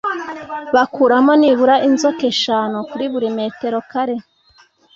kabamo 0.97 1.33
nibura 1.39 1.75
inzoka 1.87 2.23
eshanu 2.31 2.77
kuri 2.89 3.05
buri 3.13 3.29
metero 3.37 3.77
kare 3.91 4.15